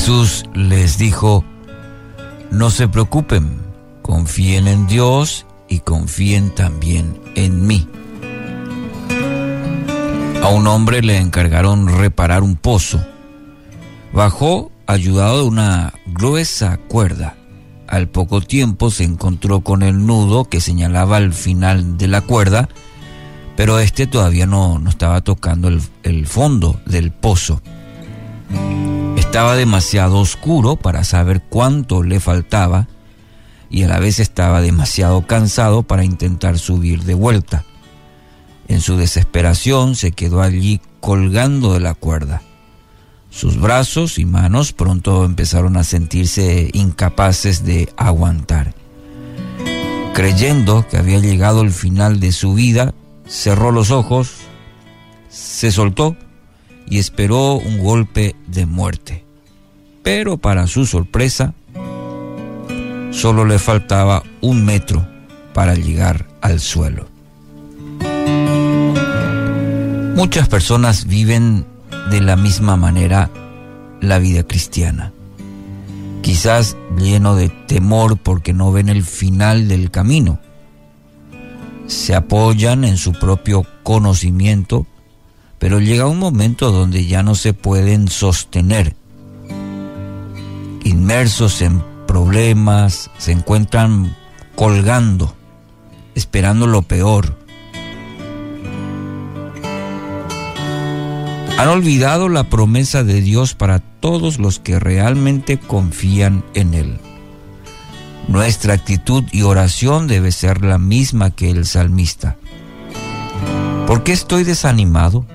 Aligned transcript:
Jesús 0.00 0.44
les 0.54 0.96
dijo, 0.96 1.44
no 2.50 2.70
se 2.70 2.88
preocupen, 2.88 3.60
confíen 4.00 4.66
en 4.66 4.86
Dios 4.86 5.44
y 5.68 5.80
confíen 5.80 6.54
también 6.54 7.20
en 7.34 7.66
mí. 7.66 7.86
A 10.42 10.48
un 10.48 10.66
hombre 10.68 11.02
le 11.02 11.18
encargaron 11.18 11.86
reparar 11.86 12.42
un 12.42 12.56
pozo. 12.56 13.04
Bajó 14.14 14.72
ayudado 14.86 15.42
de 15.42 15.48
una 15.48 15.92
gruesa 16.06 16.78
cuerda. 16.78 17.36
Al 17.86 18.08
poco 18.08 18.40
tiempo 18.40 18.90
se 18.90 19.04
encontró 19.04 19.60
con 19.60 19.82
el 19.82 20.06
nudo 20.06 20.46
que 20.46 20.62
señalaba 20.62 21.18
el 21.18 21.34
final 21.34 21.98
de 21.98 22.08
la 22.08 22.22
cuerda, 22.22 22.70
pero 23.54 23.78
este 23.78 24.06
todavía 24.06 24.46
no, 24.46 24.78
no 24.78 24.88
estaba 24.88 25.20
tocando 25.20 25.68
el, 25.68 25.82
el 26.04 26.26
fondo 26.26 26.80
del 26.86 27.12
pozo. 27.12 27.60
Estaba 29.30 29.54
demasiado 29.54 30.18
oscuro 30.18 30.74
para 30.74 31.04
saber 31.04 31.40
cuánto 31.40 32.02
le 32.02 32.18
faltaba 32.18 32.88
y 33.70 33.84
a 33.84 33.86
la 33.86 34.00
vez 34.00 34.18
estaba 34.18 34.60
demasiado 34.60 35.24
cansado 35.24 35.84
para 35.84 36.02
intentar 36.02 36.58
subir 36.58 37.04
de 37.04 37.14
vuelta. 37.14 37.64
En 38.66 38.80
su 38.80 38.96
desesperación 38.96 39.94
se 39.94 40.10
quedó 40.10 40.42
allí 40.42 40.80
colgando 40.98 41.74
de 41.74 41.78
la 41.78 41.94
cuerda. 41.94 42.42
Sus 43.30 43.60
brazos 43.60 44.18
y 44.18 44.24
manos 44.24 44.72
pronto 44.72 45.24
empezaron 45.24 45.76
a 45.76 45.84
sentirse 45.84 46.68
incapaces 46.72 47.64
de 47.64 47.88
aguantar. 47.96 48.74
Creyendo 50.12 50.88
que 50.88 50.96
había 50.96 51.20
llegado 51.20 51.62
el 51.62 51.70
final 51.70 52.18
de 52.18 52.32
su 52.32 52.54
vida, 52.54 52.94
cerró 53.28 53.70
los 53.70 53.92
ojos, 53.92 54.32
se 55.28 55.70
soltó 55.70 56.16
y 56.90 56.98
esperó 56.98 57.54
un 57.54 57.78
golpe 57.78 58.36
de 58.48 58.66
muerte. 58.66 59.24
Pero 60.02 60.36
para 60.36 60.66
su 60.66 60.84
sorpresa, 60.84 61.54
solo 63.12 63.44
le 63.44 63.58
faltaba 63.58 64.24
un 64.40 64.64
metro 64.64 65.06
para 65.54 65.74
llegar 65.74 66.26
al 66.42 66.60
suelo. 66.60 67.06
Muchas 70.16 70.48
personas 70.48 71.06
viven 71.06 71.64
de 72.10 72.20
la 72.20 72.36
misma 72.36 72.76
manera 72.76 73.30
la 74.00 74.18
vida 74.18 74.42
cristiana. 74.42 75.12
Quizás 76.22 76.76
lleno 76.98 77.36
de 77.36 77.48
temor 77.48 78.18
porque 78.18 78.52
no 78.52 78.72
ven 78.72 78.88
el 78.88 79.04
final 79.04 79.68
del 79.68 79.90
camino. 79.90 80.40
Se 81.86 82.14
apoyan 82.14 82.84
en 82.84 82.96
su 82.96 83.12
propio 83.12 83.64
conocimiento 83.82 84.86
pero 85.60 85.78
llega 85.78 86.06
un 86.06 86.18
momento 86.18 86.72
donde 86.72 87.04
ya 87.04 87.22
no 87.22 87.34
se 87.34 87.52
pueden 87.52 88.08
sostener. 88.08 88.96
Inmersos 90.82 91.60
en 91.60 91.84
problemas, 92.06 93.10
se 93.18 93.32
encuentran 93.32 94.16
colgando, 94.56 95.36
esperando 96.14 96.66
lo 96.66 96.80
peor. 96.80 97.36
Han 101.58 101.68
olvidado 101.68 102.30
la 102.30 102.44
promesa 102.44 103.04
de 103.04 103.20
Dios 103.20 103.54
para 103.54 103.80
todos 103.80 104.38
los 104.38 104.60
que 104.60 104.80
realmente 104.80 105.58
confían 105.58 106.42
en 106.54 106.72
Él. 106.72 106.98
Nuestra 108.28 108.72
actitud 108.72 109.24
y 109.30 109.42
oración 109.42 110.06
debe 110.06 110.32
ser 110.32 110.64
la 110.64 110.78
misma 110.78 111.32
que 111.32 111.50
el 111.50 111.66
salmista. 111.66 112.38
¿Por 113.86 114.04
qué 114.04 114.12
estoy 114.12 114.44
desanimado? 114.44 115.26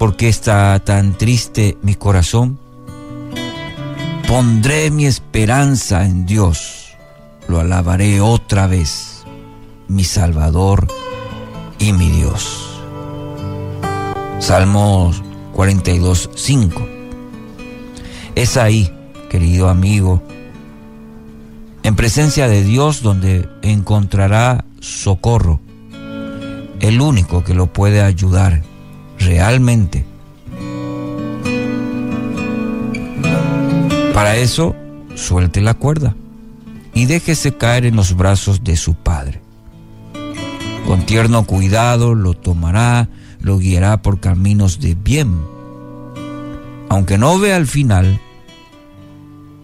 ¿Por 0.00 0.16
qué 0.16 0.30
está 0.30 0.78
tan 0.78 1.12
triste 1.18 1.76
mi 1.82 1.94
corazón? 1.94 2.58
Pondré 4.26 4.90
mi 4.90 5.04
esperanza 5.04 6.06
en 6.06 6.24
Dios, 6.24 6.96
lo 7.48 7.60
alabaré 7.60 8.22
otra 8.22 8.66
vez, 8.66 9.24
mi 9.88 10.04
Salvador 10.04 10.86
y 11.78 11.92
mi 11.92 12.08
Dios. 12.08 12.80
Salmos 14.38 15.22
42, 15.52 16.30
5. 16.34 16.88
Es 18.36 18.56
ahí, 18.56 18.90
querido 19.28 19.68
amigo, 19.68 20.22
en 21.82 21.94
presencia 21.94 22.48
de 22.48 22.64
Dios 22.64 23.02
donde 23.02 23.46
encontrará 23.60 24.64
socorro, 24.80 25.60
el 26.80 27.02
único 27.02 27.44
que 27.44 27.52
lo 27.52 27.70
puede 27.70 28.00
ayudar 28.00 28.62
realmente. 29.20 30.04
Para 34.14 34.36
eso, 34.36 34.74
suelte 35.14 35.60
la 35.60 35.74
cuerda 35.74 36.14
y 36.92 37.06
déjese 37.06 37.56
caer 37.56 37.86
en 37.86 37.96
los 37.96 38.16
brazos 38.16 38.64
de 38.64 38.76
su 38.76 38.94
Padre. 38.94 39.40
Con 40.86 41.06
tierno 41.06 41.44
cuidado 41.44 42.14
lo 42.14 42.34
tomará, 42.34 43.08
lo 43.40 43.58
guiará 43.58 44.02
por 44.02 44.20
caminos 44.20 44.80
de 44.80 44.94
bien. 44.94 45.40
Aunque 46.88 47.16
no 47.16 47.38
vea 47.38 47.56
el 47.56 47.66
final, 47.66 48.20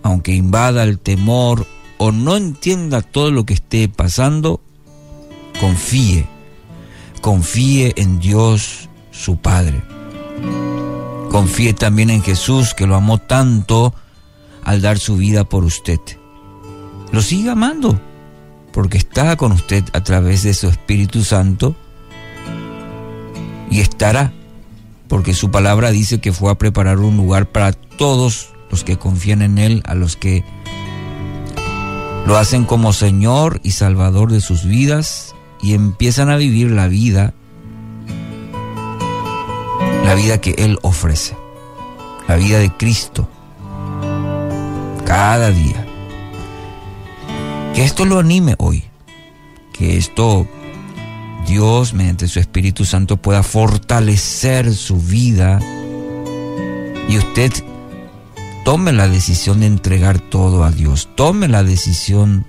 aunque 0.03 0.33
invada 0.35 0.85
el 0.85 1.01
temor 1.01 1.67
o 1.99 2.13
no 2.13 2.37
entienda 2.37 3.03
todo 3.03 3.33
lo 3.33 3.45
que 3.45 3.55
esté 3.55 3.89
pasando, 3.89 4.61
confíe, 5.61 6.27
confíe 7.21 7.93
en 7.97 8.21
Dios 8.21 8.86
su 9.17 9.37
Padre. 9.37 9.83
Confíe 11.31 11.75
también 11.75 12.11
en 12.11 12.23
Jesús 12.23 12.75
que 12.75 12.87
lo 12.87 12.95
amó 12.95 13.19
tanto 13.19 13.95
al 14.65 14.83
dar 14.83 14.99
su 14.99 15.17
vida 15.17 15.45
por 15.45 15.65
usted. 15.65 16.01
Lo 17.13 17.23
sigue 17.23 17.51
amando 17.51 18.01
porque 18.73 18.99
está 18.99 19.37
con 19.37 19.53
usted 19.53 19.85
a 19.93 20.03
través 20.03 20.43
de 20.43 20.55
su 20.55 20.69
Espíritu 20.69 21.25
Santo 21.25 21.75
y 23.71 23.81
estará 23.81 24.33
porque 25.09 25.35
su 25.35 25.51
palabra 25.51 25.91
dice 25.91 26.21
que 26.21 26.33
fue 26.33 26.51
a 26.51 26.57
preparar 26.59 26.99
un 26.99 27.17
lugar 27.17 27.47
para 27.47 27.73
todos 27.73 28.51
los 28.71 28.85
que 28.85 28.99
confían 28.99 29.43
en 29.43 29.59
Él, 29.59 29.83
a 29.87 29.95
los 29.95 30.17
que 30.17 30.45
lo 32.27 32.37
hacen 32.37 32.65
como 32.65 32.93
Señor 32.93 33.61
y 33.63 33.71
Salvador 33.71 34.33
de 34.33 34.41
sus 34.41 34.65
vidas 34.65 35.35
y 35.63 35.75
empiezan 35.75 36.29
a 36.29 36.37
vivir 36.37 36.71
la 36.71 36.89
vida 36.89 37.35
la 40.07 40.15
vida 40.15 40.41
que 40.41 40.55
Él 40.59 40.79
ofrece, 40.83 41.37
la 42.29 42.37
vida 42.37 42.61
de 42.61 42.71
Cristo, 42.71 43.29
cada 45.05 45.51
día. 45.51 45.85
Que 47.75 47.83
esto 47.83 48.05
lo 48.05 48.21
anime 48.21 48.55
hoy, 48.59 48.85
que 49.73 49.97
esto 49.97 50.47
Dios 51.49 51.93
mediante 51.93 52.29
su 52.29 52.39
Espíritu 52.39 52.85
Santo 52.85 53.17
pueda 53.17 53.43
fortalecer 53.43 54.73
su 54.77 55.01
vida 55.01 55.59
y 57.09 57.19
usted 57.19 57.53
tome 58.65 58.93
la 58.93 59.09
decisión 59.09 59.59
de 59.59 59.67
entregar 59.67 60.21
todo 60.21 60.63
a 60.63 60.71
Dios, 60.71 61.09
tome 61.17 61.49
la 61.49 61.65
decisión 61.65 62.47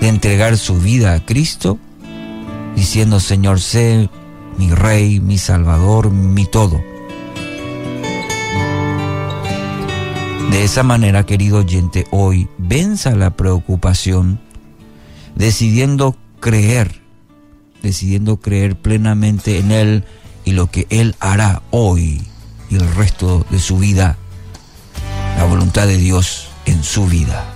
de 0.00 0.08
entregar 0.08 0.56
su 0.56 0.78
vida 0.78 1.12
a 1.12 1.20
Cristo, 1.20 1.78
diciendo, 2.74 3.20
Señor, 3.20 3.60
sé 3.60 4.08
mi 4.58 4.70
Rey, 4.70 5.20
mi 5.20 5.38
Salvador, 5.38 6.10
mi 6.10 6.46
todo. 6.46 6.80
De 10.50 10.64
esa 10.64 10.82
manera, 10.82 11.26
querido 11.26 11.58
oyente, 11.58 12.06
hoy 12.10 12.48
venza 12.58 13.14
la 13.14 13.30
preocupación 13.30 14.40
decidiendo 15.34 16.16
creer, 16.40 17.00
decidiendo 17.82 18.36
creer 18.36 18.76
plenamente 18.76 19.58
en 19.58 19.72
Él 19.72 20.04
y 20.44 20.52
lo 20.52 20.70
que 20.70 20.86
Él 20.90 21.16
hará 21.18 21.62
hoy 21.70 22.22
y 22.70 22.76
el 22.76 22.94
resto 22.94 23.44
de 23.50 23.58
su 23.58 23.78
vida, 23.78 24.16
la 25.36 25.44
voluntad 25.44 25.86
de 25.86 25.96
Dios 25.96 26.48
en 26.66 26.84
su 26.84 27.06
vida. 27.06 27.53